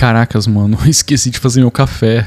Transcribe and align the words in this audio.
Caracas, 0.00 0.46
mano, 0.46 0.78
esqueci 0.88 1.28
de 1.28 1.38
fazer 1.38 1.60
meu 1.60 1.70
café. 1.70 2.26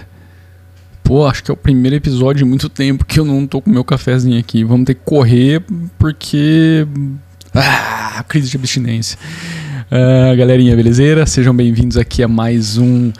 Pô, 1.03 1.25
acho 1.25 1.43
que 1.43 1.49
é 1.49 1.53
o 1.55 1.57
primeiro 1.57 1.95
episódio 1.95 2.43
de 2.43 2.45
muito 2.45 2.69
tempo 2.69 3.03
que 3.03 3.19
eu 3.19 3.25
não 3.25 3.47
tô 3.47 3.59
com 3.63 3.71
meu 3.71 3.83
cafezinho 3.83 4.39
aqui. 4.39 4.63
Vamos 4.63 4.85
ter 4.85 4.93
que 4.93 5.01
correr 5.03 5.59
porque. 5.97 6.85
Ah, 7.51 8.23
crise 8.27 8.51
de 8.51 8.57
abstinência. 8.57 9.17
Uh, 9.91 10.37
galerinha, 10.37 10.75
beleza? 10.75 11.25
Sejam 11.25 11.55
bem-vindos 11.55 11.97
aqui 11.97 12.21
a 12.21 12.27
mais 12.27 12.77
um. 12.77 13.11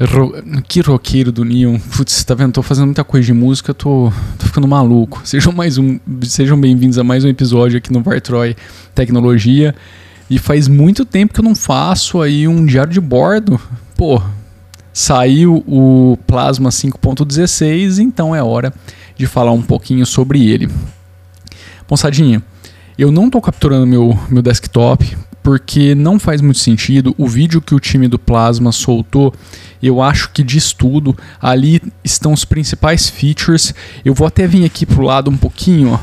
Ro... 0.00 0.42
Que 0.66 0.80
roqueiro 0.80 1.30
do 1.30 1.44
Neon. 1.44 1.78
Putz, 1.78 2.24
tá 2.24 2.34
vendo? 2.34 2.52
Tô 2.52 2.62
fazendo 2.62 2.86
muita 2.86 3.04
coisa 3.04 3.26
de 3.26 3.34
música, 3.34 3.74
tô, 3.74 4.10
tô 4.38 4.46
ficando 4.46 4.66
maluco. 4.66 5.20
Sejam 5.22 5.52
mais 5.52 5.76
um. 5.76 6.00
Sejam 6.22 6.58
bem-vindos 6.58 6.96
a 6.96 7.04
mais 7.04 7.26
um 7.26 7.28
episódio 7.28 7.76
aqui 7.76 7.92
no 7.92 8.02
Vartroy 8.02 8.56
Tecnologia. 8.94 9.74
E 10.30 10.38
faz 10.38 10.66
muito 10.66 11.04
tempo 11.04 11.34
que 11.34 11.40
eu 11.40 11.44
não 11.44 11.54
faço 11.54 12.22
aí 12.22 12.48
um 12.48 12.64
diário 12.64 12.90
de 12.90 13.00
bordo. 13.02 13.60
Pô, 14.02 14.20
saiu 14.92 15.62
o 15.64 16.18
Plasma 16.26 16.70
5.16, 16.70 18.00
então 18.00 18.34
é 18.34 18.42
hora 18.42 18.74
de 19.16 19.28
falar 19.28 19.52
um 19.52 19.62
pouquinho 19.62 20.04
sobre 20.04 20.50
ele. 20.50 20.68
Moçadinha, 21.88 22.42
eu 22.98 23.12
não 23.12 23.26
estou 23.26 23.40
capturando 23.40 23.86
meu, 23.86 24.18
meu 24.28 24.42
desktop 24.42 25.16
porque 25.40 25.94
não 25.94 26.18
faz 26.18 26.40
muito 26.40 26.58
sentido. 26.58 27.14
O 27.16 27.28
vídeo 27.28 27.62
que 27.62 27.76
o 27.76 27.78
time 27.78 28.08
do 28.08 28.18
Plasma 28.18 28.72
soltou, 28.72 29.32
eu 29.80 30.02
acho 30.02 30.32
que 30.32 30.42
diz 30.42 30.72
tudo. 30.72 31.16
Ali 31.40 31.80
estão 32.02 32.32
os 32.32 32.44
principais 32.44 33.08
features. 33.08 33.72
Eu 34.04 34.14
vou 34.14 34.26
até 34.26 34.48
vir 34.48 34.64
aqui 34.64 34.84
pro 34.84 35.02
lado 35.02 35.30
um 35.30 35.36
pouquinho, 35.36 35.92
ó, 35.92 36.00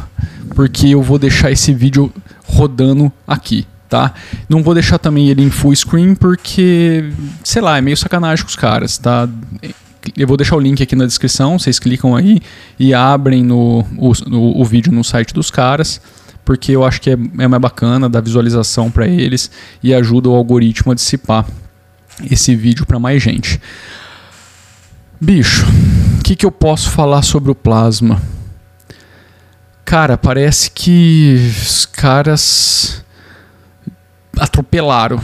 porque 0.55 0.87
eu 0.87 1.03
vou 1.03 1.19
deixar 1.19 1.51
esse 1.51 1.73
vídeo 1.73 2.09
rodando 2.45 3.11
aqui 3.27 3.67
tá? 3.89 4.13
Não 4.47 4.61
vou 4.61 4.73
deixar 4.75 4.99
também 4.99 5.29
ele 5.29 5.41
em 5.41 5.49
full 5.49 5.75
screen 5.75 6.13
porque, 6.13 7.11
sei 7.43 7.61
lá, 7.61 7.77
é 7.77 7.81
meio 7.81 7.97
sacanagem 7.97 8.45
com 8.45 8.49
os 8.49 8.55
caras, 8.55 8.97
tá? 8.97 9.27
Eu 10.15 10.27
vou 10.27 10.37
deixar 10.37 10.55
o 10.55 10.59
link 10.59 10.81
aqui 10.81 10.95
na 10.95 11.05
descrição, 11.05 11.57
vocês 11.57 11.79
clicam 11.79 12.15
aí 12.15 12.39
e 12.79 12.93
abrem 12.93 13.43
no, 13.43 13.85
o, 13.97 14.13
no, 14.27 14.61
o 14.61 14.63
vídeo 14.63 14.93
no 14.93 15.03
site 15.03 15.33
dos 15.33 15.51
caras, 15.51 15.99
porque 16.45 16.71
eu 16.71 16.85
acho 16.85 17.01
que 17.01 17.09
é, 17.09 17.13
é 17.13 17.47
mais 17.47 17.61
bacana, 17.61 18.07
dá 18.07 18.21
visualização 18.21 18.89
para 18.89 19.07
eles 19.07 19.51
e 19.83 19.93
ajuda 19.93 20.29
o 20.29 20.35
algoritmo 20.35 20.91
a 20.91 20.95
dissipar 20.95 21.45
esse 22.29 22.55
vídeo 22.55 22.85
para 22.85 22.99
mais 22.99 23.21
gente. 23.21 23.59
Bicho, 25.19 25.65
o 26.17 26.23
que, 26.23 26.35
que 26.35 26.45
eu 26.45 26.51
posso 26.51 26.89
falar 26.91 27.23
sobre 27.23 27.51
o 27.51 27.55
plasma? 27.55 28.21
Cara, 29.83 30.17
parece 30.17 30.69
que 30.69 31.51
os 31.61 31.85
caras 31.85 33.03
atropelaram, 34.39 35.19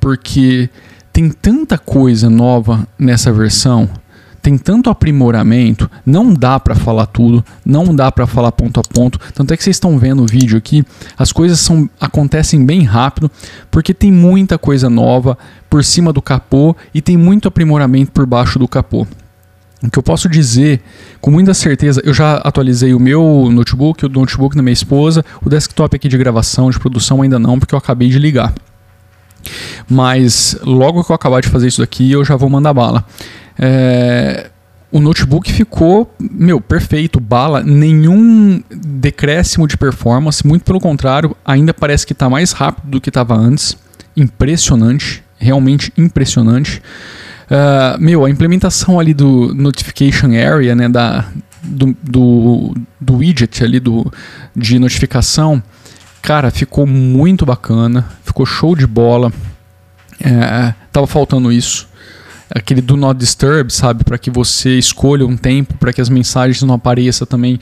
porque 0.00 0.68
tem 1.12 1.30
tanta 1.30 1.78
coisa 1.78 2.28
nova 2.28 2.86
nessa 2.98 3.32
versão, 3.32 3.88
tem 4.42 4.58
tanto 4.58 4.90
aprimoramento, 4.90 5.90
não 6.04 6.34
dá 6.34 6.60
para 6.60 6.74
falar 6.74 7.06
tudo, 7.06 7.42
não 7.64 7.96
dá 7.96 8.12
para 8.12 8.26
falar 8.26 8.52
ponto 8.52 8.78
a 8.78 8.82
ponto. 8.82 9.18
Tanto 9.32 9.54
é 9.54 9.56
que 9.56 9.64
vocês 9.64 9.76
estão 9.76 9.98
vendo 9.98 10.22
o 10.22 10.26
vídeo 10.26 10.58
aqui, 10.58 10.84
as 11.16 11.32
coisas 11.32 11.60
são, 11.60 11.88
acontecem 11.98 12.64
bem 12.66 12.82
rápido, 12.82 13.30
porque 13.70 13.94
tem 13.94 14.12
muita 14.12 14.58
coisa 14.58 14.90
nova 14.90 15.38
por 15.70 15.82
cima 15.82 16.12
do 16.12 16.20
capô 16.20 16.76
e 16.92 17.00
tem 17.00 17.16
muito 17.16 17.48
aprimoramento 17.48 18.12
por 18.12 18.26
baixo 18.26 18.58
do 18.58 18.68
capô. 18.68 19.06
O 19.84 19.90
que 19.90 19.98
eu 19.98 20.02
posso 20.02 20.28
dizer 20.28 20.80
com 21.20 21.30
muita 21.30 21.52
certeza, 21.52 22.00
eu 22.04 22.14
já 22.14 22.36
atualizei 22.36 22.94
o 22.94 23.00
meu 23.00 23.48
notebook, 23.52 24.06
o 24.06 24.08
notebook 24.08 24.56
da 24.56 24.62
minha 24.62 24.72
esposa, 24.72 25.24
o 25.44 25.48
desktop 25.48 25.94
aqui 25.94 26.08
de 26.08 26.16
gravação, 26.16 26.70
de 26.70 26.78
produção 26.78 27.20
ainda 27.20 27.38
não, 27.38 27.58
porque 27.58 27.74
eu 27.74 27.78
acabei 27.78 28.08
de 28.08 28.18
ligar. 28.18 28.54
Mas 29.88 30.56
logo 30.62 31.04
que 31.04 31.12
eu 31.12 31.14
acabar 31.14 31.42
de 31.42 31.48
fazer 31.48 31.68
isso 31.68 31.82
daqui, 31.82 32.10
eu 32.10 32.24
já 32.24 32.34
vou 32.34 32.48
mandar 32.48 32.72
bala. 32.72 33.04
É, 33.58 34.50
o 34.90 35.00
notebook 35.00 35.52
ficou, 35.52 36.10
meu, 36.18 36.60
perfeito, 36.60 37.20
bala, 37.20 37.62
nenhum 37.62 38.62
decréscimo 38.70 39.68
de 39.68 39.76
performance, 39.76 40.46
muito 40.46 40.64
pelo 40.64 40.80
contrário, 40.80 41.36
ainda 41.44 41.74
parece 41.74 42.06
que 42.06 42.14
está 42.14 42.30
mais 42.30 42.52
rápido 42.52 42.88
do 42.88 43.00
que 43.00 43.10
estava 43.10 43.34
antes. 43.34 43.76
Impressionante, 44.16 45.22
realmente 45.36 45.92
impressionante. 45.98 46.80
Uh, 47.44 48.00
meu, 48.00 48.24
a 48.24 48.30
implementação 48.30 48.98
ali 48.98 49.12
do 49.12 49.54
Notification 49.54 50.28
Area, 50.28 50.74
né, 50.74 50.88
da, 50.88 51.26
do, 51.62 51.96
do, 52.02 52.74
do 53.00 53.16
widget 53.16 53.62
ali 53.62 53.80
do, 53.80 54.10
de 54.54 54.78
notificação, 54.78 55.62
cara, 56.22 56.50
ficou 56.50 56.86
muito 56.86 57.44
bacana, 57.44 58.06
ficou 58.24 58.46
show 58.46 58.74
de 58.74 58.86
bola. 58.86 59.32
É, 60.20 60.74
tava 60.92 61.06
faltando 61.06 61.52
isso. 61.52 61.88
Aquele 62.50 62.80
do 62.80 62.96
not 62.96 63.18
disturb, 63.18 63.72
sabe, 63.72 64.04
para 64.04 64.18
que 64.18 64.30
você 64.30 64.78
escolha 64.78 65.26
um 65.26 65.36
tempo 65.36 65.74
para 65.74 65.92
que 65.92 66.00
as 66.00 66.08
mensagens 66.08 66.62
não 66.62 66.74
apareçam 66.74 67.26
também. 67.26 67.58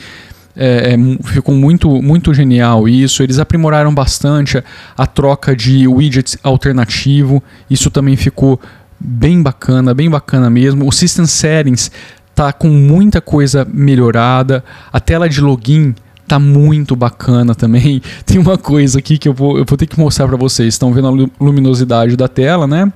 É, 0.54 0.94
é, 0.94 1.28
ficou 1.28 1.54
muito, 1.54 2.02
muito 2.02 2.34
genial 2.34 2.88
isso. 2.88 3.22
Eles 3.22 3.38
aprimoraram 3.38 3.94
bastante 3.94 4.58
a, 4.58 4.64
a 4.96 5.06
troca 5.06 5.56
de 5.56 5.88
widgets 5.88 6.36
alternativo. 6.42 7.42
Isso 7.70 7.90
também 7.90 8.16
ficou 8.16 8.60
bem 9.02 9.42
bacana, 9.42 9.92
bem 9.92 10.08
bacana 10.08 10.48
mesmo. 10.48 10.86
O 10.86 10.92
System 10.92 11.26
Settings 11.26 11.90
tá 12.34 12.52
com 12.52 12.68
muita 12.68 13.20
coisa 13.20 13.66
melhorada. 13.70 14.64
A 14.92 15.00
tela 15.00 15.28
de 15.28 15.40
login 15.40 15.94
tá 16.28 16.38
muito 16.38 16.94
bacana 16.94 17.54
também. 17.54 18.00
Tem 18.24 18.38
uma 18.38 18.56
coisa 18.56 18.98
aqui 19.00 19.18
que 19.18 19.28
eu 19.28 19.34
vou, 19.34 19.58
eu 19.58 19.64
vou 19.66 19.76
ter 19.76 19.86
que 19.86 19.98
mostrar 19.98 20.28
para 20.28 20.36
vocês. 20.36 20.74
Estão 20.74 20.92
vendo 20.92 21.08
a 21.08 21.44
luminosidade 21.44 22.16
da 22.16 22.28
tela, 22.28 22.66
né? 22.66 22.92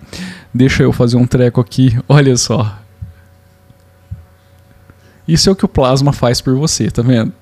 Deixa 0.54 0.82
eu 0.82 0.92
fazer 0.92 1.16
um 1.16 1.26
treco 1.26 1.60
aqui. 1.60 1.98
Olha 2.08 2.36
só. 2.36 2.78
Isso 5.26 5.48
é 5.48 5.52
o 5.52 5.56
que 5.56 5.64
o 5.64 5.68
plasma 5.68 6.12
faz 6.12 6.40
por 6.40 6.54
você, 6.54 6.88
tá 6.88 7.02
vendo? 7.02 7.32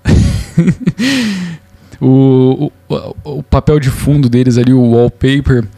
o, 2.01 2.73
o, 2.89 3.15
o 3.25 3.43
papel 3.43 3.79
de 3.79 3.91
fundo 3.91 4.27
deles 4.27 4.57
ali, 4.57 4.73
o 4.73 4.81
wallpaper, 4.81 5.69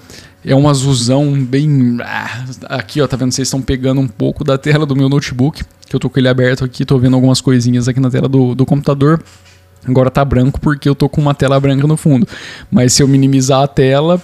é 0.47 0.55
um 0.55 0.69
azulzão 0.69 1.33
bem. 1.43 1.99
Ah, 2.01 2.45
aqui, 2.69 3.01
ó, 3.01 3.07
tá 3.09 3.17
vendo? 3.17 3.33
Vocês 3.33 3.49
estão 3.49 3.61
pegando 3.61 4.01
um 4.01 4.07
pouco 4.07 4.45
da 4.45 4.57
tela 4.57 4.87
do 4.87 4.95
meu 4.95 5.09
notebook, 5.09 5.65
que 5.87 5.97
eu 5.97 5.99
tô 5.99 6.09
com 6.09 6.21
ele 6.21 6.29
aberto 6.29 6.65
aqui, 6.65 6.85
tô 6.85 6.97
vendo 6.99 7.15
algumas 7.15 7.41
coisinhas 7.41 7.89
aqui 7.89 7.99
na 7.99 8.09
tela 8.09 8.29
do, 8.29 8.55
do 8.55 8.65
computador. 8.65 9.21
Agora 9.85 10.09
tá 10.09 10.25
branco 10.25 10.61
porque 10.61 10.89
eu 10.89 10.95
tô 10.95 11.09
com 11.09 11.21
uma 11.21 11.35
tela 11.35 11.59
branca 11.59 11.87
no 11.87 11.97
fundo. 11.97 12.27
Mas 12.71 12.93
se 12.93 13.03
eu 13.03 13.09
minimizar 13.09 13.63
a 13.63 13.67
tela, 13.67 14.23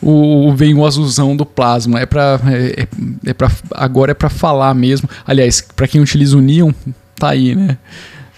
o, 0.00 0.52
vem 0.54 0.72
o 0.74 0.86
azulzão 0.86 1.36
do 1.36 1.44
plasma. 1.44 1.98
É 2.00 2.06
para 2.06 2.40
é, 2.46 2.82
é, 2.82 2.88
é 3.30 3.34
para 3.34 3.50
agora 3.72 4.12
é 4.12 4.14
para 4.14 4.28
falar 4.28 4.72
mesmo. 4.72 5.08
Aliás, 5.26 5.60
para 5.60 5.88
quem 5.88 6.00
utiliza 6.00 6.36
o 6.36 6.40
Neon, 6.40 6.72
tá 7.16 7.30
aí, 7.30 7.56
né? 7.56 7.76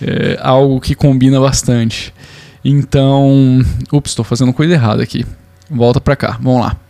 É 0.01 0.39
algo 0.41 0.81
que 0.81 0.95
combina 0.95 1.39
bastante. 1.39 2.15
Então, 2.65 3.61
ups, 3.93 4.13
estou 4.13 4.25
fazendo 4.25 4.53
coisa 4.53 4.73
errada 4.73 5.03
aqui. 5.03 5.27
Volta 5.71 6.01
para 6.01 6.17
cá. 6.17 6.39
Vamos 6.41 6.63
lá. 6.63 6.88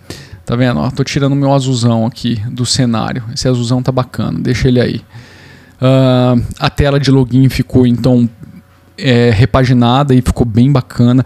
Tá 0.49 0.57
vendo? 0.57 0.81
Ó, 0.81 0.91
tô 0.91 1.05
tirando 1.05 1.37
meu 1.37 1.53
azulzão 1.53 2.07
aqui 2.07 2.37
do 2.51 2.65
cenário. 2.65 3.23
Esse 3.35 3.47
azulzão 3.47 3.83
tá 3.83 3.93
bacana, 3.93 4.39
deixa 4.41 4.67
ele 4.67 4.81
aí. 4.81 5.03
Uh, 5.77 6.43
a 6.59 6.71
tela 6.71 6.99
de 6.99 7.11
login 7.11 7.51
ficou 7.51 7.87
então 7.87 8.27
é, 8.97 9.29
repaginada 9.29 10.15
e 10.15 10.23
ficou 10.23 10.47
bem 10.47 10.73
bacana. 10.73 11.23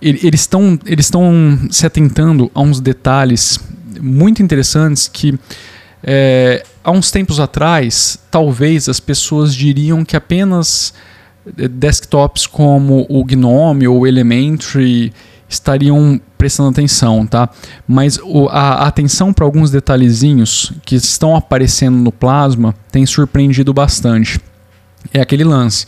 Eles 0.00 0.40
estão 0.40 0.78
eles 0.86 1.04
estão 1.04 1.58
se 1.70 1.84
atentando 1.84 2.50
a 2.54 2.62
uns 2.62 2.80
detalhes 2.80 3.60
muito 4.00 4.42
interessantes 4.42 5.08
que 5.08 5.38
é, 6.02 6.64
há 6.82 6.90
uns 6.90 7.10
tempos 7.10 7.38
atrás 7.38 8.18
talvez 8.30 8.88
as 8.88 8.98
pessoas 8.98 9.54
diriam 9.54 10.06
que 10.06 10.16
apenas 10.16 10.94
é, 11.58 11.68
desktops 11.68 12.46
como 12.46 13.04
o 13.10 13.22
GNOME 13.24 13.88
ou 13.88 14.00
o 14.00 14.06
Elementary 14.06 15.12
estariam 15.48 16.20
prestando 16.36 16.70
atenção, 16.70 17.26
tá? 17.26 17.48
Mas 17.86 18.18
o, 18.22 18.48
a, 18.48 18.86
atenção 18.86 19.32
para 19.32 19.44
alguns 19.44 19.70
detalhezinhos 19.70 20.72
que 20.84 20.94
estão 20.94 21.34
aparecendo 21.34 21.96
no 21.96 22.12
plasma 22.12 22.74
tem 22.92 23.06
surpreendido 23.06 23.72
bastante. 23.72 24.40
É 25.12 25.20
aquele 25.20 25.44
lance. 25.44 25.86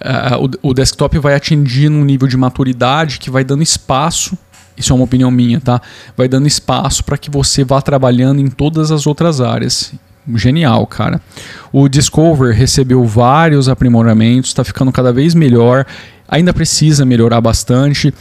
Uh, 0.00 0.58
o, 0.62 0.70
o 0.70 0.74
desktop 0.74 1.18
vai 1.18 1.34
atingindo 1.34 1.96
um 1.96 2.04
nível 2.04 2.28
de 2.28 2.36
maturidade 2.36 3.18
que 3.18 3.30
vai 3.30 3.44
dando 3.44 3.62
espaço 3.62 4.36
isso 4.76 4.92
é 4.92 4.96
uma 4.96 5.04
opinião 5.04 5.30
minha, 5.30 5.60
tá? 5.60 5.80
Vai 6.16 6.28
dando 6.28 6.46
espaço 6.46 7.04
para 7.04 7.16
que 7.16 7.30
você 7.30 7.64
vá 7.64 7.80
trabalhando 7.80 8.40
em 8.40 8.48
todas 8.48 8.90
as 8.90 9.06
outras 9.06 9.40
áreas. 9.40 9.92
Genial, 10.34 10.86
cara. 10.86 11.20
O 11.72 11.88
Discover 11.88 12.54
recebeu 12.54 13.04
vários 13.04 13.68
aprimoramentos, 13.68 14.50
está 14.50 14.64
ficando 14.64 14.90
cada 14.90 15.12
vez 15.12 15.34
melhor. 15.34 15.86
Ainda 16.26 16.52
precisa 16.52 17.04
melhorar 17.04 17.40
bastante. 17.40 18.12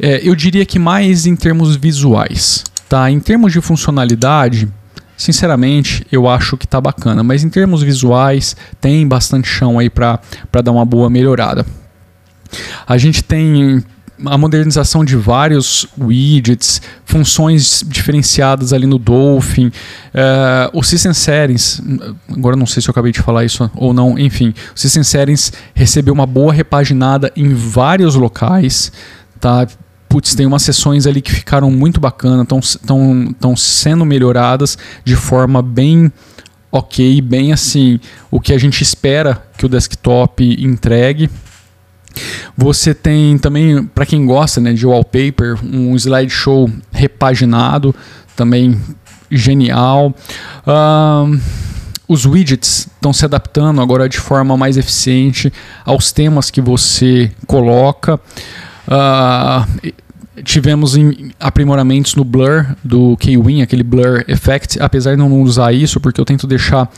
É, 0.00 0.20
eu 0.26 0.34
diria 0.34 0.64
que 0.64 0.78
mais 0.78 1.26
em 1.26 1.36
termos 1.36 1.76
visuais. 1.76 2.64
Tá? 2.88 3.10
Em 3.10 3.20
termos 3.20 3.52
de 3.52 3.60
funcionalidade, 3.60 4.68
sinceramente, 5.16 6.06
eu 6.10 6.28
acho 6.28 6.56
que 6.56 6.66
tá 6.66 6.80
bacana. 6.80 7.22
Mas 7.22 7.44
em 7.44 7.48
termos 7.48 7.82
visuais, 7.82 8.56
tem 8.80 9.06
bastante 9.06 9.48
chão 9.48 9.78
aí 9.78 9.88
para 9.88 10.20
dar 10.62 10.72
uma 10.72 10.84
boa 10.84 11.08
melhorada. 11.08 11.64
A 12.86 12.98
gente 12.98 13.22
tem 13.22 13.82
a 14.26 14.38
modernização 14.38 15.04
de 15.04 15.16
vários 15.16 15.86
widgets, 15.98 16.80
funções 17.04 17.84
diferenciadas 17.86 18.72
ali 18.72 18.86
no 18.86 18.98
Dolphin, 18.98 19.66
uh, 19.66 20.70
o 20.72 20.82
System 20.82 21.12
Settings, 21.12 21.82
agora 22.30 22.56
não 22.56 22.66
sei 22.66 22.82
se 22.82 22.88
eu 22.88 22.92
acabei 22.92 23.12
de 23.12 23.20
falar 23.20 23.44
isso 23.44 23.70
ou 23.74 23.92
não, 23.92 24.18
enfim, 24.18 24.54
o 24.74 24.78
System 24.78 25.02
Settings 25.02 25.52
recebeu 25.74 26.14
uma 26.14 26.26
boa 26.26 26.52
repaginada 26.52 27.32
em 27.34 27.52
vários 27.52 28.14
locais, 28.14 28.92
tá? 29.42 29.66
Putz, 30.08 30.34
tem 30.36 30.46
umas 30.46 30.62
sessões 30.62 31.04
ali 31.04 31.20
que 31.20 31.32
ficaram 31.32 31.70
muito 31.70 31.98
bacanas, 31.98 32.46
estão 32.46 33.56
sendo 33.56 34.04
melhoradas 34.04 34.78
de 35.04 35.16
forma 35.16 35.60
bem 35.60 36.12
ok, 36.70 37.20
bem 37.20 37.52
assim, 37.52 37.98
o 38.30 38.40
que 38.40 38.52
a 38.52 38.58
gente 38.58 38.82
espera 38.82 39.42
que 39.58 39.66
o 39.66 39.68
desktop 39.68 40.44
entregue. 40.64 41.28
Você 42.56 42.94
tem 42.94 43.36
também, 43.36 43.84
para 43.84 44.06
quem 44.06 44.24
gosta 44.24 44.60
né, 44.60 44.72
de 44.72 44.86
wallpaper, 44.86 45.58
um 45.64 45.96
slideshow 45.96 46.70
repaginado, 46.92 47.94
também 48.36 48.80
genial. 49.30 50.14
Uh, 50.66 51.40
os 52.06 52.26
widgets 52.26 52.86
estão 52.94 53.12
se 53.12 53.24
adaptando 53.24 53.80
agora 53.80 54.08
de 54.08 54.18
forma 54.18 54.56
mais 54.56 54.76
eficiente 54.76 55.52
aos 55.84 56.12
temas 56.12 56.50
que 56.50 56.60
você 56.60 57.32
coloca. 57.46 58.20
Uh, 58.92 59.92
tivemos 60.44 60.94
aprimoramentos 61.40 62.14
no 62.14 62.24
blur 62.24 62.66
do 62.84 63.16
Kwin, 63.16 63.62
aquele 63.62 63.82
blur 63.82 64.22
effect, 64.28 64.78
apesar 64.80 65.12
de 65.12 65.16
não 65.16 65.40
usar 65.40 65.72
isso, 65.72 65.98
porque 65.98 66.20
eu 66.20 66.24
tento 66.24 66.46
deixar 66.46 66.90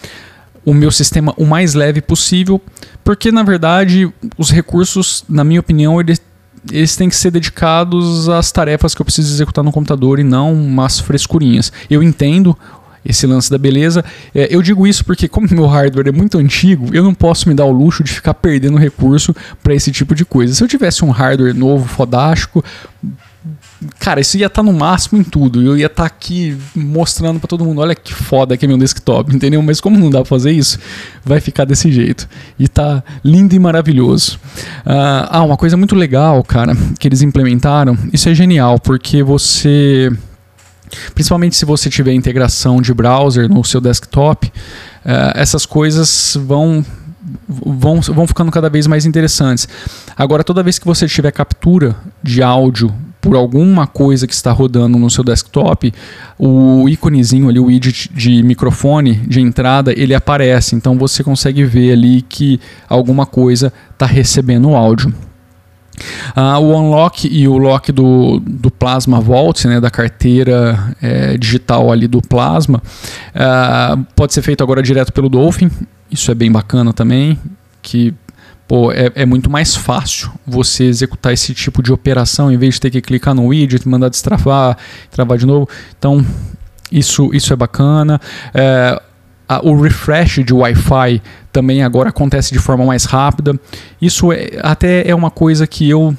o 0.65 0.75
meu 0.75 0.91
sistema 0.91 1.33
o 1.37 1.45
mais 1.45 1.75
leve 1.75 2.01
possível, 2.01 2.61
porque 3.05 3.31
na 3.31 3.43
verdade 3.43 4.11
os 4.37 4.51
recursos, 4.51 5.25
na 5.29 5.45
minha 5.45 5.61
opinião, 5.61 6.01
eles, 6.01 6.21
eles 6.73 6.97
têm 6.97 7.09
que 7.09 7.17
ser 7.17 7.31
dedicados 7.31 8.29
às 8.29 8.51
tarefas 8.51 8.95
que 8.95 9.01
eu 9.01 9.05
preciso 9.05 9.33
executar 9.33 9.63
no 9.63 9.71
computador 9.71 10.19
e 10.19 10.25
não 10.25 10.53
umas 10.53 10.99
frescurinhas. 10.99 11.71
Eu 11.91 12.03
entendo 12.03 12.57
esse 13.05 13.27
lance 13.27 13.51
da 13.51 13.59
beleza. 13.59 14.05
É, 14.35 14.49
eu 14.55 14.63
digo 14.63 14.87
isso 14.87 15.05
porque, 15.05 15.29
como 15.29 15.47
meu 15.51 15.67
hardware 15.67 16.09
é 16.09 16.13
muito 16.13 16.39
antigo, 16.39 16.95
eu 16.95 17.03
não 17.03 17.15
posso 17.15 17.49
me 17.49 17.55
dar 17.55 17.65
o 17.65 17.73
luxo 17.73 18.03
de 18.03 18.13
ficar 18.13 18.35
perdendo 18.35 18.77
recurso 18.79 19.35
para 19.63 19.75
esse 19.75 19.93
tipo 19.93 20.15
de 20.15 20.25
coisa. 20.25 20.55
Se 20.55 20.63
eu 20.63 20.69
tivesse 20.69 21.05
um 21.05 21.11
hardware 21.11 21.55
novo, 21.55 21.87
fodástico, 21.87 22.65
cara, 23.99 24.21
isso 24.21 24.37
ia 24.37 24.47
estar 24.47 24.63
tá 24.63 24.71
no 24.71 24.73
máximo 24.73 25.21
em 25.21 25.25
tudo. 25.25 25.63
Eu 25.63 25.77
ia 25.77 25.87
estar 25.87 26.05
tá 26.05 26.07
aqui 26.07 26.57
mostrando 26.75 27.39
para 27.39 27.49
todo 27.49 27.65
mundo, 27.65 27.81
olha 27.81 27.95
que 27.95 28.13
foda 28.13 28.57
que 28.57 28.65
é 28.65 28.69
meu 28.69 28.79
desktop, 28.79 29.35
entendeu? 29.35 29.63
Mas 29.63 29.81
como 29.81 29.99
não 29.99 30.11
dá 30.11 30.21
pra 30.21 30.29
fazer 30.29 30.53
isso, 30.53 30.79
vai 31.25 31.41
ficar 31.41 31.65
desse 31.65 31.91
jeito. 31.93 32.29
E 32.59 32.69
tá 32.69 33.03
lindo 33.23 33.55
e 33.55 33.59
maravilhoso. 33.59 34.39
Uh, 34.87 35.29
ah, 35.29 35.43
uma 35.43 35.57
coisa 35.57 35.77
muito 35.77 35.95
legal, 35.95 36.43
cara, 36.43 36.77
que 36.99 37.07
eles 37.09 37.23
implementaram, 37.23 37.97
isso 38.13 38.29
é 38.29 38.35
genial, 38.35 38.79
porque 38.79 39.23
você 39.23 40.11
principalmente 41.15 41.57
se 41.57 41.65
você 41.65 41.89
tiver 41.91 42.13
integração 42.13 42.81
de 42.81 42.93
browser 42.93 43.49
no 43.49 43.65
seu 43.65 43.81
desktop, 43.81 44.47
uh, 44.47 44.53
essas 45.35 45.67
coisas 45.67 46.37
vão 46.41 46.85
vão, 47.49 48.01
vão 48.01 48.27
ficando 48.27 48.51
cada 48.51 48.69
vez 48.69 48.87
mais 48.87 49.07
interessantes. 49.07 49.67
Agora, 50.17 50.45
toda 50.45 50.63
vez 50.63 50.79
que 50.79 50.87
você 50.87 51.07
tiver 51.07 51.33
captura 51.33 51.97
de 52.23 52.43
áudio 52.43 52.95
por 53.21 53.37
alguma 53.37 53.87
coisa 53.87 54.27
que 54.27 54.35
está 54.35 54.53
rodando 54.53 54.99
no 54.99 55.09
seu 55.09 55.25
desktop, 55.25 55.93
o 56.39 56.87
íconezinho 56.89 57.49
ali, 57.49 57.59
o 57.59 57.65
widget 57.65 58.11
de 58.13 58.43
microfone 58.43 59.15
de 59.15 59.41
entrada, 59.41 59.99
ele 59.99 60.15
aparece. 60.15 60.75
Então 60.75 60.99
você 60.99 61.25
consegue 61.25 61.65
ver 61.65 61.93
ali 61.93 62.21
que 62.21 62.61
alguma 62.87 63.25
coisa 63.25 63.73
está 63.93 64.05
recebendo 64.05 64.75
áudio. 64.75 65.13
Uh, 66.37 66.59
o 66.61 66.77
unlock 66.77 67.29
e 67.31 67.47
o 67.47 67.57
lock 67.57 67.93
do, 67.93 68.41
do 68.41 68.71
Plasma 68.71 69.21
Vault, 69.21 69.67
né, 69.67 69.81
da 69.81 69.91
carteira 69.91 70.97
é, 71.01 71.39
digital 71.39 71.93
ali 71.93 72.09
do 72.09 72.21
Plasma, 72.21 72.83
uh, 73.35 74.05
pode 74.17 74.35
ser 74.35 74.43
feito 74.43 74.63
agora 74.63 74.83
direto 74.83 75.13
pelo 75.13 75.29
Dolphin. 75.29 75.71
Isso 76.11 76.31
é 76.31 76.35
bem 76.35 76.51
bacana 76.51 76.93
também, 76.93 77.39
que 77.81 78.15
pô, 78.67 78.91
é, 78.93 79.13
é, 79.15 79.27
muito 79.27 79.51
mais 79.51 79.77
fácil 79.77 80.31
você 80.47 80.85
executar 80.85 81.33
esse 81.33 81.55
tipo 81.55 81.83
de 81.83 81.93
operação 81.93 82.51
em 82.51 82.57
vez 82.57 82.75
de 82.75 82.81
ter 82.81 82.91
que 82.91 83.01
clicar 83.01 83.35
no 83.35 83.47
widget, 83.47 83.87
mandar 83.89 84.09
destravar, 84.09 84.77
travar 85.11 85.39
de 85.39 85.47
novo. 85.47 85.69
Então, 85.99 86.25
isso, 86.91 87.31
isso 87.33 87.53
é 87.53 87.57
bacana. 87.57 88.21
É, 88.53 89.01
a, 89.49 89.65
o 89.67 89.81
refresh 89.81 90.45
de 90.45 90.53
Wi-Fi 90.53 91.23
também 91.53 91.83
agora 91.83 92.09
acontece 92.09 92.53
de 92.53 92.59
forma 92.59 92.85
mais 92.85 93.05
rápida. 93.05 93.59
Isso 94.01 94.33
é, 94.33 94.51
até 94.63 95.09
é 95.09 95.15
uma 95.15 95.31
coisa 95.31 95.67
que 95.67 95.89
eu, 95.89 96.17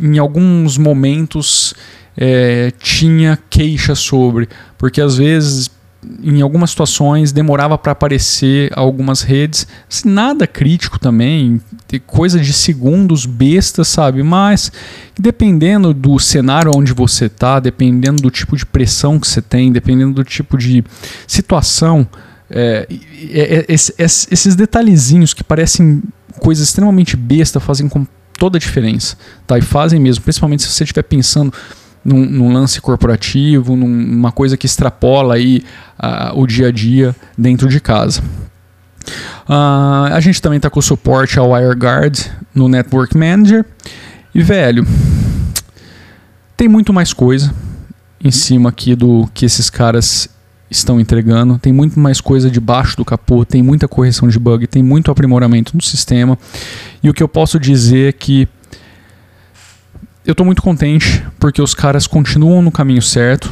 em 0.00 0.18
alguns 0.18 0.76
momentos, 0.76 1.74
é, 2.16 2.72
tinha 2.78 3.38
queixa 3.48 3.94
sobre, 3.94 4.48
porque 4.76 5.00
às 5.00 5.16
vezes 5.16 5.70
em 6.22 6.40
algumas 6.40 6.70
situações 6.70 7.32
demorava 7.32 7.76
para 7.76 7.92
aparecer 7.92 8.70
algumas 8.74 9.22
redes, 9.22 9.66
assim, 9.90 10.08
nada 10.08 10.46
crítico 10.46 10.98
também, 10.98 11.60
coisa 12.06 12.38
de 12.38 12.52
segundos 12.52 13.26
bestas, 13.26 13.88
sabe? 13.88 14.22
Mas 14.22 14.70
dependendo 15.18 15.92
do 15.92 16.18
cenário 16.18 16.70
onde 16.74 16.92
você 16.92 17.26
está, 17.26 17.58
dependendo 17.58 18.22
do 18.22 18.30
tipo 18.30 18.56
de 18.56 18.64
pressão 18.64 19.18
que 19.18 19.26
você 19.26 19.42
tem, 19.42 19.72
dependendo 19.72 20.14
do 20.14 20.24
tipo 20.24 20.56
de 20.56 20.84
situação, 21.26 22.06
é, 22.50 22.86
é, 22.88 23.66
é, 23.68 23.74
esses 23.74 24.54
detalhezinhos 24.54 25.34
que 25.34 25.44
parecem 25.44 26.02
coisas 26.40 26.68
extremamente 26.68 27.16
bestas 27.16 27.62
fazem 27.62 27.88
com 27.88 28.06
toda 28.38 28.56
a 28.56 28.60
diferença, 28.60 29.16
tá? 29.46 29.58
E 29.58 29.62
fazem 29.62 30.00
mesmo, 30.00 30.22
principalmente 30.22 30.62
se 30.62 30.70
você 30.70 30.84
estiver 30.84 31.02
pensando 31.02 31.52
num, 32.04 32.24
num, 32.24 32.52
lance 32.52 32.80
corporativo, 32.80 33.76
numa 33.76 34.30
coisa 34.30 34.56
que 34.56 34.64
extrapola 34.64 35.34
aí 35.34 35.64
uh, 35.98 36.40
o 36.40 36.46
dia 36.46 36.68
a 36.68 36.72
dia 36.72 37.14
dentro 37.36 37.68
de 37.68 37.80
casa. 37.80 38.22
Uh, 39.48 40.12
a 40.12 40.20
gente 40.20 40.40
também 40.40 40.58
está 40.58 40.70
com 40.70 40.80
suporte 40.80 41.38
ao 41.38 41.50
WireGuard 41.50 42.30
no 42.54 42.68
Network 42.68 43.16
Manager. 43.16 43.64
E 44.34 44.42
velho, 44.42 44.86
tem 46.56 46.68
muito 46.68 46.92
mais 46.92 47.12
coisa 47.12 47.52
em 48.22 48.30
cima 48.30 48.68
aqui 48.68 48.94
do 48.94 49.28
que 49.34 49.44
esses 49.44 49.68
caras 49.68 50.28
estão 50.70 51.00
entregando. 51.00 51.58
Tem 51.58 51.72
muito 51.72 51.98
mais 51.98 52.20
coisa 52.20 52.50
debaixo 52.50 52.96
do 52.96 53.04
capô, 53.04 53.44
tem 53.44 53.62
muita 53.62 53.88
correção 53.88 54.28
de 54.28 54.38
bug, 54.38 54.66
tem 54.66 54.82
muito 54.82 55.10
aprimoramento 55.10 55.76
no 55.76 55.82
sistema. 55.82 56.38
E 57.02 57.08
o 57.08 57.14
que 57.14 57.22
eu 57.22 57.28
posso 57.28 57.58
dizer 57.58 58.08
é 58.08 58.12
que 58.12 58.48
eu 60.26 60.32
estou 60.32 60.44
muito 60.44 60.62
contente 60.62 61.24
porque 61.38 61.62
os 61.62 61.74
caras 61.74 62.06
continuam 62.06 62.60
no 62.60 62.70
caminho 62.70 63.00
certo, 63.00 63.50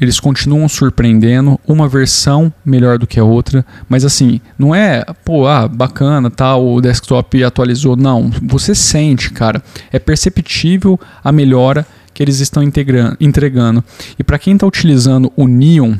eles 0.00 0.20
continuam 0.20 0.68
surpreendendo, 0.68 1.58
uma 1.66 1.88
versão 1.88 2.52
melhor 2.64 2.98
do 2.98 3.06
que 3.06 3.18
a 3.18 3.24
outra, 3.24 3.64
mas 3.88 4.04
assim, 4.04 4.40
não 4.58 4.74
é, 4.74 5.04
pô, 5.24 5.46
ah, 5.46 5.66
bacana, 5.66 6.30
tá, 6.30 6.56
o 6.56 6.80
desktop 6.80 7.42
atualizou, 7.42 7.96
não, 7.96 8.30
você 8.42 8.74
sente, 8.74 9.30
cara, 9.30 9.62
é 9.90 9.98
perceptível 9.98 11.00
a 11.24 11.32
melhora 11.32 11.86
que 12.12 12.22
eles 12.22 12.40
estão 12.40 12.62
entregando. 12.62 13.84
E 14.18 14.24
para 14.24 14.38
quem 14.38 14.54
está 14.54 14.66
utilizando 14.66 15.32
o 15.36 15.46
Neon 15.46 15.96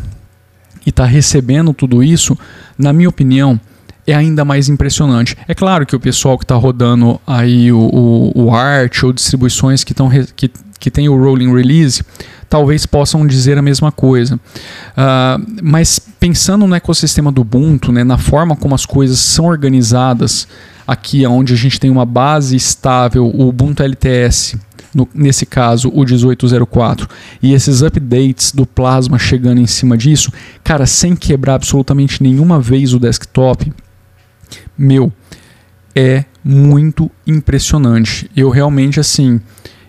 e 0.86 0.90
está 0.90 1.04
recebendo 1.04 1.74
tudo 1.74 2.02
isso, 2.02 2.38
na 2.78 2.92
minha 2.92 3.08
opinião, 3.08 3.60
é 4.06 4.14
ainda 4.14 4.44
mais 4.44 4.68
impressionante. 4.68 5.36
É 5.48 5.54
claro 5.54 5.84
que 5.84 5.96
o 5.96 6.00
pessoal 6.00 6.38
que 6.38 6.44
está 6.44 6.54
rodando 6.54 7.20
aí 7.26 7.72
o, 7.72 7.78
o, 7.78 8.44
o, 8.44 8.54
Art 8.54 9.02
ou 9.02 9.12
distribuições 9.12 9.82
que, 9.82 9.92
tão, 9.92 10.08
que, 10.36 10.48
que 10.78 10.90
tem 10.90 11.08
o 11.08 11.16
Rolling 11.20 11.52
Release 11.52 12.04
talvez 12.48 12.86
possam 12.86 13.26
dizer 13.26 13.58
a 13.58 13.62
mesma 13.62 13.90
coisa. 13.90 14.36
Uh, 14.36 15.60
mas 15.60 15.98
pensando 15.98 16.64
no 16.66 16.74
ecossistema 16.76 17.32
do 17.32 17.40
Ubuntu, 17.40 17.90
né, 17.90 18.04
na 18.04 18.16
forma 18.16 18.54
como 18.54 18.74
as 18.74 18.86
coisas 18.86 19.18
são 19.18 19.46
organizadas 19.46 20.46
aqui, 20.86 21.26
onde 21.26 21.52
a 21.52 21.56
gente 21.56 21.80
tem 21.80 21.90
uma 21.90 22.06
base 22.06 22.54
estável, 22.54 23.26
o 23.26 23.48
Ubuntu 23.48 23.82
LTS, 23.82 24.56
no, 24.96 25.06
nesse 25.14 25.44
caso 25.44 25.90
o 25.90 26.02
1804, 26.02 27.06
e 27.42 27.52
esses 27.52 27.82
updates 27.82 28.50
do 28.52 28.64
Plasma 28.64 29.18
chegando 29.18 29.60
em 29.60 29.66
cima 29.66 29.94
disso, 29.94 30.32
cara, 30.64 30.86
sem 30.86 31.14
quebrar 31.14 31.56
absolutamente 31.56 32.22
nenhuma 32.22 32.58
vez 32.58 32.94
o 32.94 32.98
desktop, 32.98 33.70
meu, 34.76 35.12
é 35.94 36.24
muito 36.42 37.10
impressionante. 37.26 38.30
Eu 38.34 38.48
realmente, 38.48 38.98
assim, 38.98 39.38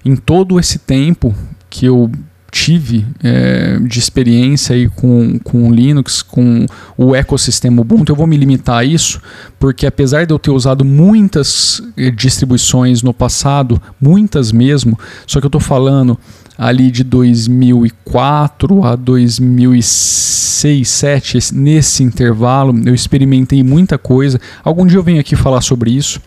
em 0.03 0.15
todo 0.15 0.59
esse 0.59 0.77
tempo 0.77 1.33
que 1.69 1.85
eu 1.85 2.11
tive 2.51 3.05
é, 3.23 3.77
de 3.79 3.99
experiência 3.99 4.75
aí 4.75 4.89
com, 4.89 5.37
com 5.39 5.71
Linux, 5.71 6.21
com 6.21 6.65
o 6.97 7.15
ecossistema 7.15 7.81
Ubuntu, 7.81 8.11
eu 8.11 8.15
vou 8.15 8.27
me 8.27 8.37
limitar 8.37 8.79
a 8.79 8.83
isso, 8.83 9.21
porque 9.59 9.85
apesar 9.85 10.25
de 10.25 10.33
eu 10.33 10.39
ter 10.39 10.51
usado 10.51 10.85
muitas 10.85 11.81
eh, 11.97 12.09
distribuições 12.09 13.03
no 13.03 13.13
passado, 13.13 13.81
muitas 13.99 14.51
mesmo, 14.51 14.97
só 15.25 15.39
que 15.39 15.45
eu 15.45 15.49
estou 15.49 15.61
falando 15.61 16.17
ali 16.57 16.89
de 16.89 17.03
2004 17.03 18.83
a 18.83 18.95
2006, 18.95 20.47
2007, 20.63 21.53
nesse 21.53 22.03
intervalo, 22.03 22.73
eu 22.85 22.95
experimentei 22.95 23.63
muita 23.63 23.97
coisa. 23.97 24.39
Algum 24.63 24.85
dia 24.85 24.97
eu 24.97 25.03
venho 25.03 25.19
aqui 25.19 25.35
falar 25.35 25.61
sobre 25.61 25.91
isso. 25.91 26.19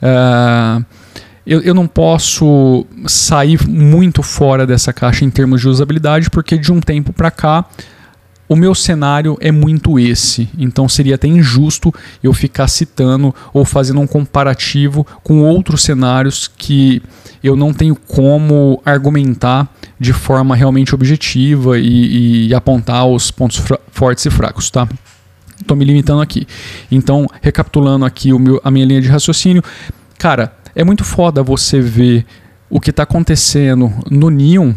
Uh, 0.00 0.84
eu, 1.46 1.60
eu 1.60 1.74
não 1.74 1.86
posso 1.86 2.84
sair 3.06 3.66
muito 3.68 4.22
fora 4.22 4.66
dessa 4.66 4.92
caixa 4.92 5.24
em 5.24 5.30
termos 5.30 5.60
de 5.60 5.68
usabilidade, 5.68 6.28
porque 6.28 6.58
de 6.58 6.72
um 6.72 6.80
tempo 6.80 7.12
para 7.12 7.30
cá 7.30 7.64
o 8.48 8.54
meu 8.54 8.74
cenário 8.74 9.36
é 9.40 9.50
muito 9.50 9.98
esse, 9.98 10.48
então 10.56 10.88
seria 10.88 11.16
até 11.16 11.26
injusto 11.26 11.92
eu 12.22 12.32
ficar 12.32 12.68
citando 12.68 13.34
ou 13.52 13.64
fazendo 13.64 14.00
um 14.00 14.06
comparativo 14.06 15.04
com 15.22 15.40
outros 15.40 15.82
cenários 15.82 16.48
que 16.56 17.02
eu 17.42 17.56
não 17.56 17.72
tenho 17.72 17.96
como 17.96 18.80
argumentar 18.84 19.68
de 19.98 20.12
forma 20.12 20.54
realmente 20.54 20.94
objetiva 20.94 21.78
e, 21.78 22.48
e 22.48 22.54
apontar 22.54 23.06
os 23.06 23.30
pontos 23.30 23.60
fortes 23.90 24.24
e 24.26 24.30
fracos, 24.30 24.70
tá? 24.70 24.88
Estou 25.60 25.76
me 25.76 25.84
limitando 25.84 26.20
aqui. 26.20 26.46
Então, 26.90 27.26
recapitulando 27.42 28.04
aqui 28.04 28.32
o 28.32 28.38
meu, 28.38 28.60
a 28.62 28.70
minha 28.70 28.86
linha 28.86 29.00
de 29.00 29.08
raciocínio, 29.08 29.62
cara, 30.18 30.52
é 30.76 30.84
muito 30.84 31.04
foda 31.04 31.42
você 31.42 31.80
ver 31.80 32.26
o 32.68 32.78
que 32.78 32.90
está 32.90 33.04
acontecendo 33.04 33.90
no 34.10 34.28
Neon 34.28 34.74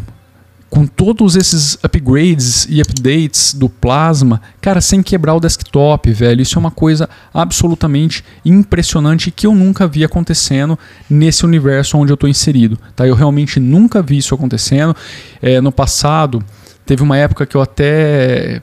com 0.70 0.86
todos 0.86 1.34
esses 1.34 1.76
upgrades 1.82 2.64
e 2.70 2.80
updates 2.80 3.52
do 3.52 3.68
Plasma, 3.68 4.40
cara, 4.60 4.80
sem 4.80 5.02
quebrar 5.02 5.34
o 5.34 5.40
desktop, 5.40 6.10
velho. 6.12 6.40
Isso 6.40 6.56
é 6.56 6.60
uma 6.60 6.70
coisa 6.70 7.08
absolutamente 7.34 8.24
impressionante 8.44 9.32
que 9.32 9.48
eu 9.48 9.54
nunca 9.54 9.88
vi 9.88 10.04
acontecendo 10.04 10.78
nesse 11.08 11.44
universo 11.44 11.98
onde 11.98 12.12
eu 12.12 12.14
estou 12.14 12.30
inserido. 12.30 12.78
Tá? 12.94 13.06
Eu 13.06 13.16
realmente 13.16 13.58
nunca 13.58 14.00
vi 14.00 14.18
isso 14.18 14.32
acontecendo. 14.32 14.96
É, 15.42 15.60
no 15.60 15.72
passado, 15.72 16.42
teve 16.90 17.04
uma 17.04 17.16
época 17.16 17.46
que 17.46 17.56
eu 17.56 17.62
até 17.62 18.60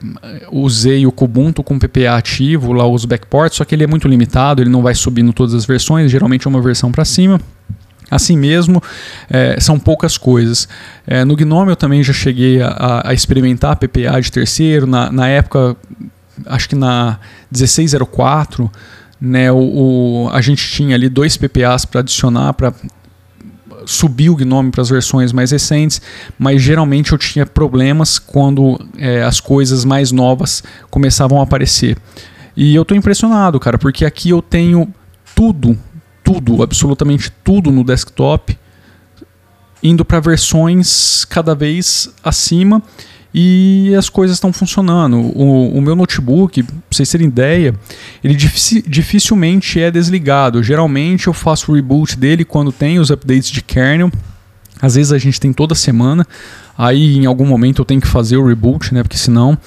usei 0.52 1.06
o 1.06 1.10
Kubuntu 1.10 1.62
com 1.62 1.78
PPA 1.78 2.14
ativo, 2.18 2.74
lá 2.74 2.86
os 2.86 3.06
backports, 3.06 3.56
só 3.56 3.64
que 3.64 3.74
ele 3.74 3.84
é 3.84 3.86
muito 3.86 4.06
limitado, 4.06 4.60
ele 4.60 4.68
não 4.68 4.82
vai 4.82 4.94
subindo 4.94 5.32
todas 5.32 5.54
as 5.54 5.64
versões, 5.64 6.10
geralmente 6.10 6.46
é 6.46 6.50
uma 6.50 6.60
versão 6.60 6.92
para 6.92 7.06
cima. 7.06 7.40
Assim 8.10 8.36
mesmo, 8.36 8.82
é, 9.30 9.58
são 9.58 9.78
poucas 9.78 10.18
coisas. 10.18 10.68
É, 11.06 11.24
no 11.24 11.34
Gnome 11.34 11.70
eu 11.70 11.76
também 11.76 12.02
já 12.02 12.12
cheguei 12.12 12.60
a, 12.60 13.00
a 13.02 13.14
experimentar 13.14 13.76
PPA 13.76 14.20
de 14.20 14.30
terceiro, 14.30 14.86
na, 14.86 15.10
na, 15.10 15.26
época, 15.26 15.74
acho 16.44 16.68
que 16.68 16.74
na 16.74 17.18
1604, 17.50 18.70
né, 19.18 19.50
o, 19.50 19.56
o 19.56 20.30
a 20.34 20.42
gente 20.42 20.70
tinha 20.70 20.94
ali 20.94 21.08
dois 21.08 21.38
PPAs 21.38 21.86
para 21.86 22.00
adicionar 22.00 22.52
para 22.52 22.74
subir 23.88 24.30
o 24.30 24.36
Gnome 24.36 24.70
para 24.70 24.82
as 24.82 24.90
versões 24.90 25.32
mais 25.32 25.50
recentes, 25.50 26.00
mas 26.38 26.60
geralmente 26.60 27.12
eu 27.12 27.18
tinha 27.18 27.46
problemas 27.46 28.18
quando 28.18 28.78
é, 28.96 29.22
as 29.22 29.40
coisas 29.40 29.84
mais 29.84 30.12
novas 30.12 30.62
começavam 30.90 31.40
a 31.40 31.44
aparecer. 31.44 31.96
E 32.56 32.74
eu 32.74 32.82
estou 32.82 32.96
impressionado, 32.96 33.58
cara, 33.58 33.78
porque 33.78 34.04
aqui 34.04 34.30
eu 34.30 34.42
tenho 34.42 34.92
tudo 35.34 35.78
tudo, 36.28 36.62
absolutamente 36.62 37.32
tudo 37.42 37.70
no 37.70 37.82
desktop, 37.82 38.58
indo 39.82 40.04
para 40.04 40.20
versões 40.20 41.24
cada 41.24 41.54
vez 41.54 42.12
acima 42.22 42.82
e 43.32 43.94
as 43.96 44.08
coisas 44.08 44.36
estão 44.36 44.52
funcionando. 44.52 45.18
O, 45.18 45.76
o, 45.76 45.80
meu 45.80 45.94
notebook, 45.94 46.62
para 46.62 46.74
vocês 46.90 47.10
terem 47.10 47.26
ideia, 47.26 47.74
ele 48.24 48.34
dificilmente 48.34 49.80
é 49.80 49.90
desligado. 49.90 50.62
Geralmente 50.62 51.26
eu 51.26 51.32
faço 51.32 51.70
o 51.70 51.74
reboot 51.74 52.16
dele 52.16 52.44
quando 52.44 52.72
tem 52.72 52.98
os 52.98 53.10
updates 53.10 53.50
de 53.50 53.62
kernel. 53.62 54.10
Às 54.80 54.94
vezes 54.94 55.12
a 55.12 55.18
gente 55.18 55.40
tem 55.40 55.52
toda 55.52 55.74
semana, 55.74 56.24
aí 56.76 57.16
em 57.16 57.26
algum 57.26 57.44
momento 57.44 57.82
eu 57.82 57.84
tenho 57.84 58.00
que 58.00 58.06
fazer 58.06 58.36
o 58.36 58.46
reboot, 58.46 58.94
né? 58.94 59.02
Porque 59.02 59.18
senão. 59.18 59.58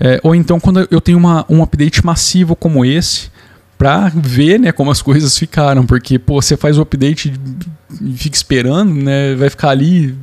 É, 0.00 0.20
ou 0.22 0.34
então 0.34 0.58
quando 0.58 0.86
eu 0.90 1.00
tenho 1.00 1.16
uma, 1.16 1.46
um 1.48 1.62
update 1.62 2.04
massivo 2.04 2.56
como 2.56 2.84
esse, 2.84 3.30
para 3.78 4.10
ver, 4.14 4.58
né, 4.58 4.72
como 4.72 4.90
as 4.90 5.02
coisas 5.02 5.36
ficaram, 5.36 5.84
porque 5.84 6.18
pô, 6.18 6.40
você 6.40 6.56
faz 6.56 6.78
o 6.78 6.82
update 6.82 7.32
e 8.00 8.12
fica 8.14 8.36
esperando, 8.36 8.92
né, 8.92 9.34
vai 9.34 9.50
ficar 9.50 9.70
ali 9.70 10.16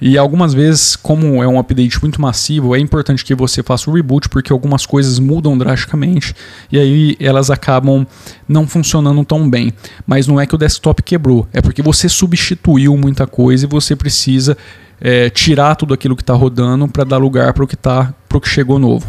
e 0.00 0.16
algumas 0.18 0.54
vezes, 0.54 0.96
como 0.96 1.42
é 1.42 1.48
um 1.48 1.58
update 1.58 2.00
muito 2.00 2.20
massivo, 2.20 2.74
é 2.74 2.78
importante 2.78 3.24
que 3.24 3.34
você 3.34 3.62
faça 3.62 3.90
o 3.90 3.94
reboot 3.94 4.28
porque 4.28 4.52
algumas 4.52 4.86
coisas 4.86 5.18
mudam 5.18 5.56
drasticamente 5.56 6.34
e 6.72 6.78
aí 6.78 7.16
elas 7.20 7.50
acabam 7.50 8.06
não 8.48 8.66
funcionando 8.66 9.24
tão 9.24 9.48
bem. 9.48 9.72
Mas 10.06 10.26
não 10.26 10.40
é 10.40 10.46
que 10.46 10.54
o 10.54 10.58
desktop 10.58 11.02
quebrou, 11.02 11.48
é 11.52 11.60
porque 11.60 11.82
você 11.82 12.08
substituiu 12.08 12.96
muita 12.96 13.26
coisa 13.26 13.66
e 13.66 13.68
você 13.68 13.94
precisa 13.94 14.56
é, 15.00 15.28
tirar 15.30 15.76
tudo 15.76 15.94
aquilo 15.94 16.16
que 16.16 16.22
está 16.22 16.34
rodando 16.34 16.88
para 16.88 17.04
dar 17.04 17.18
lugar 17.18 17.52
para 17.52 17.64
o 17.64 17.66
que 17.66 17.76
tá, 17.76 18.14
que 18.42 18.48
chegou 18.48 18.78
novo. 18.78 19.06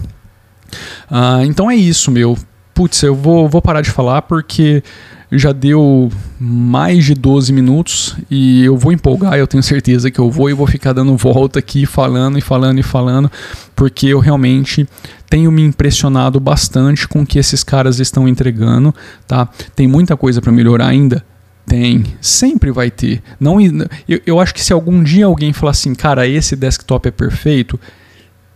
Ah, 1.10 1.42
então 1.44 1.70
é 1.70 1.76
isso, 1.76 2.12
meu 2.12 2.38
putz, 2.76 3.02
eu 3.02 3.16
vou, 3.16 3.48
vou 3.48 3.62
parar 3.62 3.82
de 3.82 3.90
falar 3.90 4.22
porque 4.24 4.84
já 5.32 5.52
deu 5.52 6.12
mais 6.40 7.06
de 7.06 7.16
12 7.16 7.52
minutos 7.52 8.16
e 8.30 8.64
eu 8.64 8.78
vou 8.78 8.92
empolgar, 8.92 9.36
eu 9.36 9.48
tenho 9.48 9.64
certeza 9.64 10.12
que 10.12 10.20
eu 10.20 10.30
vou 10.30 10.50
e 10.50 10.54
vou 10.54 10.68
ficar 10.68 10.94
dando 10.94 11.16
volta 11.18 11.58
aqui, 11.58 11.86
falando 11.86 12.38
e 12.38 12.42
falando 12.42 12.78
e 12.78 12.84
falando, 12.84 13.32
porque 13.76 14.08
eu 14.08 14.20
realmente 14.20 14.88
tenho 15.30 15.52
me 15.52 15.64
impressionado 15.64 16.40
bastante 16.40 17.08
com 17.08 17.22
o 17.22 17.26
que 17.26 17.40
esses 17.40 17.64
caras 17.64 18.00
estão 18.00 18.28
entregando, 18.28 18.94
tá? 19.26 19.50
Tem 19.76 19.88
muita 19.88 20.16
coisa 20.16 20.42
para 20.42 20.52
melhorar 20.52 20.88
ainda. 20.88 21.26
Tem, 21.66 22.06
sempre 22.22 22.72
vai 22.72 22.92
ter. 22.92 23.24
Não, 23.40 23.60
eu, 24.08 24.22
eu 24.24 24.40
acho 24.40 24.54
que 24.54 24.64
se 24.64 24.72
algum 24.72 25.02
dia 25.02 25.26
alguém 25.26 25.52
falar 25.52 25.72
assim, 25.72 25.96
cara, 25.96 26.28
esse 26.28 26.56
desktop 26.56 27.08
é 27.08 27.12
perfeito, 27.12 27.80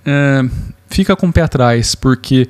é, 0.06 0.46
fica 0.88 1.16
com 1.16 1.28
o 1.28 1.34
pé 1.34 1.42
atrás, 1.42 1.96
porque 1.96 2.48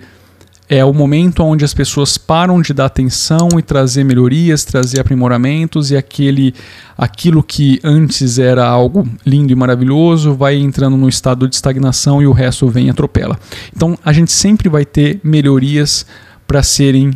é 0.69 0.85
o 0.85 0.93
momento 0.93 1.43
onde 1.43 1.65
as 1.65 1.73
pessoas 1.73 2.15
param 2.15 2.61
de 2.61 2.73
dar 2.75 2.85
atenção 2.85 3.49
e 3.57 3.61
trazer 3.63 4.03
melhorias, 4.03 4.63
trazer 4.63 4.99
aprimoramentos 4.99 5.89
e 5.89 5.97
aquele 5.97 6.53
aquilo 6.95 7.41
que 7.41 7.79
antes 7.83 8.37
era 8.37 8.67
algo 8.67 9.07
lindo 9.25 9.51
e 9.51 9.55
maravilhoso 9.55 10.35
vai 10.35 10.57
entrando 10.57 10.95
no 10.95 11.09
estado 11.09 11.47
de 11.47 11.55
estagnação 11.55 12.21
e 12.21 12.27
o 12.27 12.31
resto 12.31 12.67
vem 12.67 12.85
e 12.85 12.89
atropela. 12.91 13.39
Então 13.75 13.97
a 14.05 14.13
gente 14.13 14.31
sempre 14.31 14.69
vai 14.69 14.85
ter 14.85 15.19
melhorias 15.23 16.05
para 16.45 16.61
serem 16.61 17.13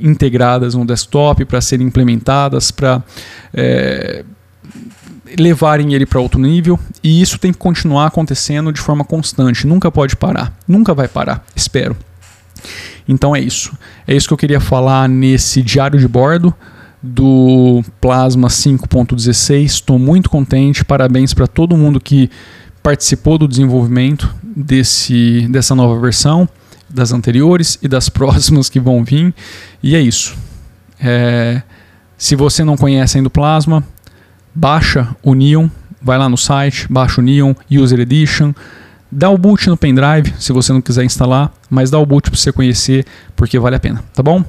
integradas 0.00 0.74
no 0.74 0.86
desktop, 0.86 1.44
para 1.44 1.60
serem 1.60 1.86
implementadas, 1.86 2.70
para 2.70 3.02
é, 3.52 4.24
levarem 5.38 5.92
ele 5.92 6.06
para 6.06 6.20
outro 6.20 6.40
nível 6.40 6.80
e 7.02 7.20
isso 7.20 7.38
tem 7.38 7.52
que 7.52 7.58
continuar 7.58 8.06
acontecendo 8.06 8.72
de 8.72 8.80
forma 8.80 9.04
constante, 9.04 9.66
nunca 9.66 9.90
pode 9.90 10.16
parar, 10.16 10.56
nunca 10.66 10.94
vai 10.94 11.06
parar, 11.06 11.44
espero. 11.54 11.94
Então 13.06 13.34
é 13.34 13.40
isso. 13.40 13.76
É 14.06 14.14
isso 14.14 14.26
que 14.26 14.34
eu 14.34 14.38
queria 14.38 14.60
falar 14.60 15.08
nesse 15.08 15.62
diário 15.62 15.98
de 15.98 16.08
bordo 16.08 16.54
do 17.02 17.82
Plasma 18.00 18.48
5.16. 18.48 19.64
Estou 19.64 19.98
muito 19.98 20.30
contente. 20.30 20.84
Parabéns 20.84 21.34
para 21.34 21.46
todo 21.46 21.76
mundo 21.76 22.00
que 22.00 22.30
participou 22.82 23.36
do 23.38 23.46
desenvolvimento 23.46 24.34
desse, 24.42 25.46
dessa 25.50 25.74
nova 25.74 26.00
versão, 26.00 26.48
das 26.88 27.12
anteriores 27.12 27.78
e 27.82 27.88
das 27.88 28.08
próximas 28.10 28.68
que 28.70 28.80
vão 28.80 29.04
vir. 29.04 29.34
E 29.82 29.94
é 29.94 30.00
isso. 30.00 30.36
É, 30.98 31.62
se 32.16 32.34
você 32.34 32.64
não 32.64 32.76
conhece 32.76 33.18
ainda 33.18 33.28
o 33.28 33.30
Plasma, 33.30 33.84
baixa 34.54 35.14
o 35.22 35.34
Neon, 35.34 35.68
vai 36.00 36.16
lá 36.16 36.28
no 36.28 36.36
site, 36.36 36.86
baixa 36.90 37.20
o 37.20 37.24
Neon 37.24 37.54
User 37.70 38.00
Edition 38.00 38.54
Dá 39.16 39.30
o 39.30 39.38
boot 39.38 39.68
no 39.68 39.76
pendrive, 39.76 40.34
se 40.40 40.52
você 40.52 40.72
não 40.72 40.80
quiser 40.80 41.04
instalar, 41.04 41.52
mas 41.70 41.88
dá 41.88 42.00
o 42.00 42.04
boot 42.04 42.28
para 42.28 42.36
você 42.36 42.50
conhecer, 42.50 43.06
porque 43.36 43.56
vale 43.60 43.76
a 43.76 43.78
pena, 43.78 44.02
tá 44.12 44.24
bom? 44.24 44.44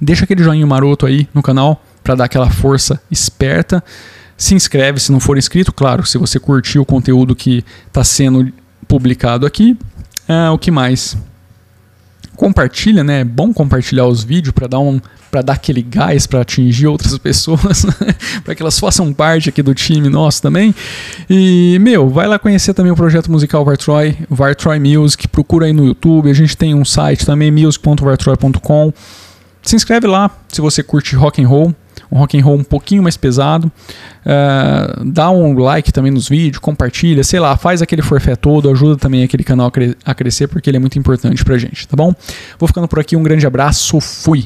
Deixa 0.00 0.24
aquele 0.24 0.42
joinha 0.42 0.66
maroto 0.66 1.04
aí 1.04 1.28
no 1.34 1.42
canal 1.42 1.84
para 2.02 2.14
dar 2.14 2.24
aquela 2.24 2.48
força 2.48 2.98
esperta. 3.10 3.84
Se 4.38 4.54
inscreve 4.54 4.98
se 5.00 5.12
não 5.12 5.20
for 5.20 5.36
inscrito, 5.36 5.70
claro, 5.70 6.06
se 6.06 6.16
você 6.16 6.40
curtiu 6.40 6.80
o 6.80 6.86
conteúdo 6.86 7.36
que 7.36 7.62
está 7.86 8.02
sendo 8.02 8.50
publicado 8.88 9.44
aqui. 9.44 9.76
É, 10.26 10.48
o 10.48 10.56
que 10.56 10.70
mais? 10.70 11.14
Compartilha, 12.36 13.04
né? 13.04 13.20
É 13.20 13.24
bom 13.24 13.52
compartilhar 13.52 14.06
os 14.06 14.24
vídeos 14.24 14.54
para 14.54 14.66
dar 14.66 14.78
um 14.78 14.98
para 15.34 15.42
dar 15.42 15.54
aquele 15.54 15.82
gás 15.82 16.28
para 16.28 16.42
atingir 16.42 16.86
outras 16.86 17.18
pessoas, 17.18 17.84
para 18.44 18.54
que 18.54 18.62
elas 18.62 18.78
façam 18.78 19.12
parte 19.12 19.48
aqui 19.48 19.62
do 19.62 19.74
time 19.74 20.08
nosso 20.08 20.40
também. 20.40 20.72
E, 21.28 21.76
meu, 21.80 22.08
vai 22.08 22.28
lá 22.28 22.38
conhecer 22.38 22.72
também 22.72 22.92
o 22.92 22.94
projeto 22.94 23.32
musical 23.32 23.64
Vartroy, 23.64 24.16
Vartroy 24.30 24.78
Music, 24.78 25.26
procura 25.26 25.66
aí 25.66 25.72
no 25.72 25.86
YouTube, 25.86 26.30
a 26.30 26.34
gente 26.34 26.56
tem 26.56 26.72
um 26.72 26.84
site 26.84 27.26
também, 27.26 27.50
music.vartroy.com. 27.50 28.92
Se 29.60 29.74
inscreve 29.74 30.06
lá 30.06 30.30
se 30.46 30.60
você 30.60 30.84
curte 30.84 31.16
rock 31.16 31.42
and 31.42 31.48
roll, 31.48 31.74
um 32.12 32.18
rock 32.18 32.38
and 32.38 32.44
roll 32.44 32.56
um 32.56 32.62
pouquinho 32.62 33.02
mais 33.02 33.16
pesado. 33.16 33.66
Uh, 34.24 35.04
dá 35.04 35.30
um 35.30 35.58
like 35.58 35.92
também 35.92 36.12
nos 36.12 36.28
vídeos, 36.28 36.58
compartilha, 36.60 37.24
sei 37.24 37.40
lá, 37.40 37.56
faz 37.56 37.82
aquele 37.82 38.02
forfé 38.02 38.36
todo, 38.36 38.70
ajuda 38.70 38.96
também 38.96 39.24
aquele 39.24 39.42
canal 39.42 39.66
a, 39.66 39.70
cre 39.72 39.96
a 40.04 40.14
crescer 40.14 40.46
porque 40.46 40.70
ele 40.70 40.76
é 40.76 40.80
muito 40.80 40.96
importante 40.96 41.44
pra 41.44 41.58
gente, 41.58 41.88
tá 41.88 41.96
bom? 41.96 42.14
Vou 42.56 42.68
ficando 42.68 42.86
por 42.86 43.00
aqui, 43.00 43.16
um 43.16 43.22
grande 43.22 43.44
abraço, 43.44 44.00
fui! 44.00 44.44